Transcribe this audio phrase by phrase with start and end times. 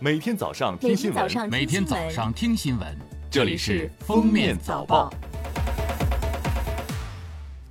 [0.00, 2.96] 每天早上听新闻，每天早上听新闻，
[3.28, 5.10] 这里是《封面早报》。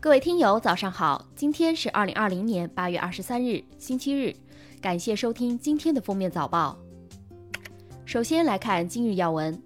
[0.02, 1.26] 各位听友，早上好！
[1.38, 4.36] 今天是二零二零年八月二十三日，星期日。
[4.82, 6.78] 感谢收听今天的《封面早报》。
[8.06, 9.58] 首先来看今日要闻：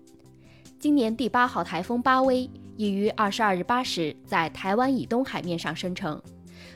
[0.80, 2.48] 今年第八号台风巴威
[2.78, 6.22] 已于二十二日八时在台湾以东海面上生成。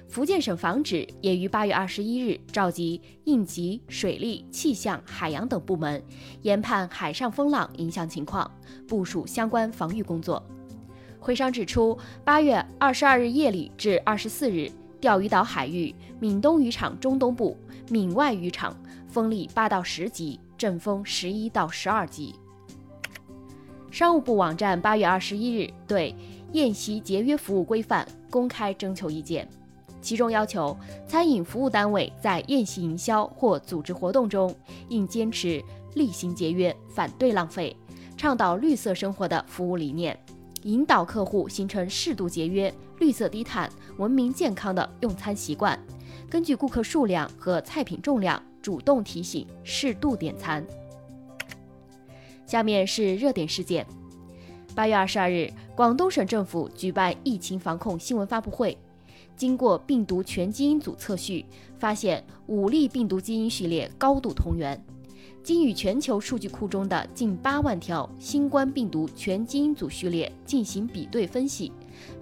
[0.08, 6.04] 福建省防指也于八月二十一日召集应急、水利、气象、海洋等部门，
[6.42, 8.50] 研判海上风浪影响情况，
[8.88, 10.42] 部署相关防御工作。
[11.20, 17.58] 会上指出，八月二十二日夜里至二十四日，钓鱼岛海域、闽东渔场中东部、
[17.90, 22.36] 闽外渔场风力八到十级，阵风十一到十二级。
[23.90, 26.14] 商务部网站八月二十一日对
[26.52, 29.50] 宴席节约服务规范公开征求意见。
[30.05, 30.77] 其中要求，
[31.08, 34.55] 餐饮服务单位在宴席营销或组织活动中，
[34.88, 35.59] 应坚持
[35.95, 37.76] 厉行节约、反对浪费，
[38.16, 40.16] 倡导绿色生活的服务理念，
[40.61, 43.67] 引导客户形成适度节约、绿色低碳、
[43.98, 45.78] 文明健康的用餐习惯。
[46.30, 50.64] 根据顾客数量和菜品重量，主动提醒适度点餐。
[52.45, 53.83] 下面是热点事件：
[54.76, 58.78] 八月二十二日，广东省政府举办疫情防控新闻发布会。
[59.36, 61.45] 经过病毒全基因组测序，
[61.78, 64.81] 发现五例病毒基因序列高度同源。
[65.44, 71.72] 经与全球数据库中的近八万条新冠病毒全基因组序列进行比对分析，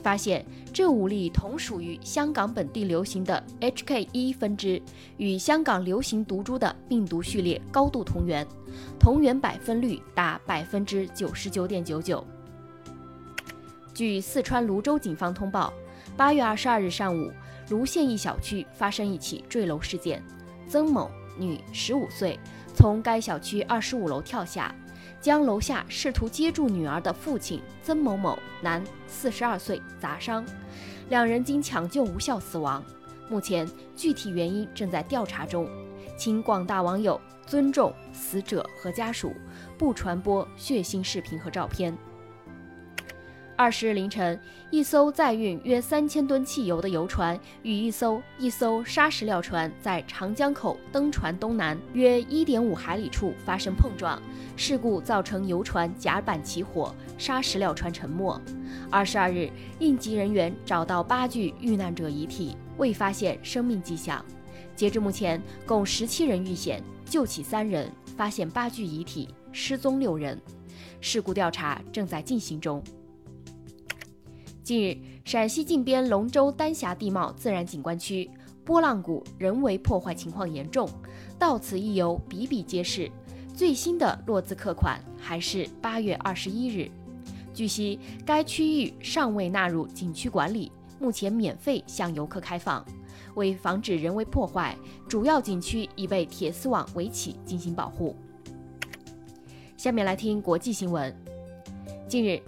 [0.02, 4.82] 发现这五例同属于香港本地流行的 HK1 分支，
[5.16, 8.46] 与香港流行毒株的病毒序列高度同源，
[9.00, 12.26] 同源百分率达百分之九十九点九九。
[13.94, 15.74] 据四川泸州警方通报。
[16.16, 17.32] 八月二十二日上午，
[17.68, 20.22] 泸县一小区发生一起坠楼事件。
[20.68, 22.40] 曾某，女，十五岁，
[22.74, 24.74] 从该小区二十五楼跳下，
[25.20, 30.46] 将楼下试图接住女儿的父亲曾某某，男，四十二岁，砸伤。
[31.10, 32.84] 两人经抢救无效死亡。
[33.30, 35.68] 目前具体原因正在调查中，
[36.18, 39.34] 请广大网友尊重死者和家属，
[39.78, 41.96] 不传播血腥视频和照片。
[43.64, 44.38] 二十日凌晨，
[44.72, 54.22] 一艘载运约三千吨汽油的油船与一艘一艘砂石料船在长江口登船东南约一点五海里处发生碰撞，
[54.58, 58.38] 事故造成油船甲板起火，砂石料船沉没。
[58.92, 59.50] 二十二日，
[59.80, 64.26] 应急人员找到八具遇难者遗体，未发现生命迹象。
[64.76, 70.38] 截至目前，共十七人遇险，救起三人，发现八具遗体，失踪六人。
[71.00, 72.84] 事故调查正在进行中。
[74.64, 78.30] 近日，陕西靖边龙州丹霞地貌自然景观区
[78.64, 80.90] 波浪谷人为破坏情况严重，
[81.38, 83.12] 到此一游比比皆是。
[83.54, 86.90] 最新的落字客款还是八月二十一日。
[87.54, 92.84] 据悉，该区域尚未纳入景区管理，目前免费向游客开放。
[93.36, 94.78] 为防止人为破坏，
[95.10, 98.16] 主要景区已被铁丝网围起进行保护。
[99.76, 101.14] 下面来听国际新闻。
[102.08, 102.42] 近日。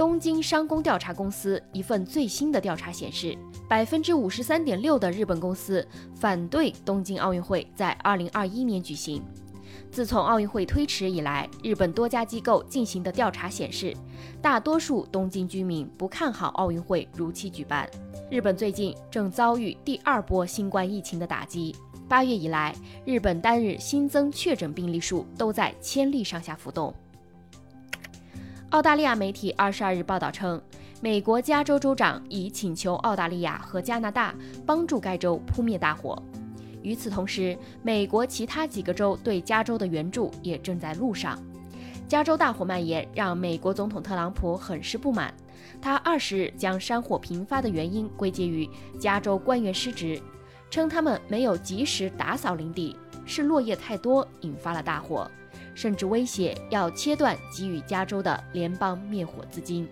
[0.00, 3.36] 东京商工调查公司一份最新的调查显示，
[3.68, 9.22] 百分之五十三点六的日本公司反对东京奥运会在二零二一年举行。
[9.92, 13.94] 自从奥运会推迟以来，日本多家机构进行的调查显示，
[14.40, 17.86] 大多数东京居民不看好奥运会如期举办。
[18.30, 21.76] 日本最近正遭遇第二波新冠疫情的打击，
[22.08, 22.74] 八月以来，
[23.04, 26.90] 日本单日新增确诊病例数都在千例上下浮动。
[28.70, 30.60] 澳大利亚媒体二十二日报道称，
[31.00, 34.32] 美国加州州长已请求澳大利亚和加拿大
[34.64, 36.16] 帮助该州扑灭大火。
[36.80, 41.36] 与此同时，美国其他几个州对加州的援助也正在路上。
[42.06, 45.34] 加州大火蔓延让美国总统特朗普很是不满，
[45.82, 48.70] 他二十日将山火频发的原因归结于
[49.00, 50.22] 加州官员失职，
[50.70, 55.28] 称他们没有及时打扫林地，是落叶太多引发了大火。
[55.80, 59.88] 甚至威胁要切断给予加州的联邦灭火资金。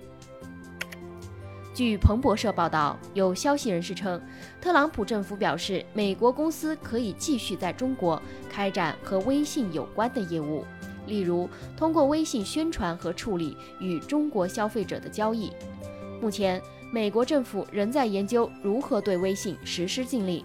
[1.72, 4.20] 据彭博社报道，有消息人士称，
[4.60, 8.20] 特朗普政府表示，美国公司可以继续在中国
[8.50, 10.62] 开展和微信有关的业务，
[11.06, 15.50] 例如通过微信宣传和处理与中国消费者的交易。
[16.20, 16.60] 目前，
[16.92, 20.44] 美国政府仍在研究如何对微信实施禁令。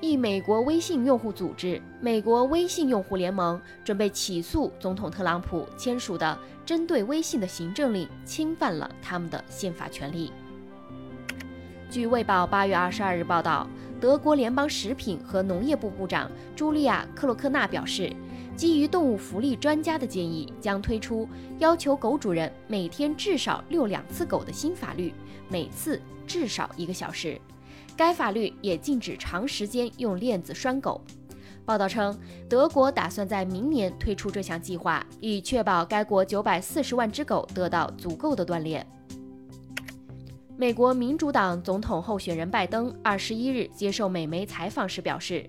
[0.00, 10.30] 一美国微信用户组织“美国微信用户联盟”准备起诉总统特朗普签署的针对微信的行政令，侵犯了他们的宪法权利。
[11.90, 13.66] 据《卫报》八月二十二日报道，
[13.98, 18.14] 德国联邦食品和农业部部长茱莉亚·克洛克纳表示，
[18.54, 21.26] 基于动物福利专家的建议，将推出
[21.58, 25.14] 要求狗主人每天至少遛两次狗的新法律，
[25.48, 27.40] 每次至少一个小时。
[27.96, 31.00] 该法律也禁止长时间用链子拴狗。
[31.64, 32.16] 报道称，
[32.48, 38.86] 德国打算在明年推出这项计划，以确保该国九百四十万只狗得到足够的锻炼。
[40.56, 45.44] 美国民主党总统候选人拜登二十一日接受美媒采访时表示，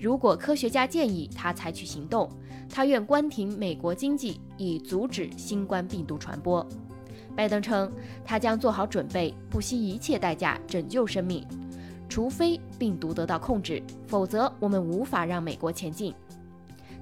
[0.00, 2.30] 如果科学家建议他采取行动，
[2.68, 6.64] 他愿关停美国经济，以阻止新冠病毒传播。
[7.34, 7.92] 拜登称，
[8.24, 11.46] 他将做好准备，不惜一切代价拯救生命。
[12.08, 16.14] 除非病毒得到控制，否则我们无法让美国前进。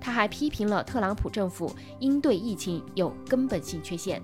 [0.00, 4.20] 他还批评了特朗普政府应对疫情有根本性缺陷。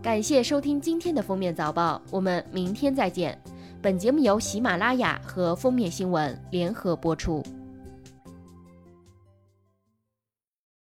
[0.00, 3.36] 感谢收听今天的封面早报，我们明天再见。
[3.80, 7.42] 本节目由喜马拉雅和封面新闻联合播出。